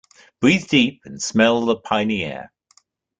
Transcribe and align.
Breathe 0.39 0.65
deep 0.65 1.01
and 1.05 1.21
smell 1.21 1.63
the 1.63 1.75
piny 1.77 2.23
air. 2.23 2.51